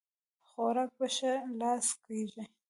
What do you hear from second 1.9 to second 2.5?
کيږي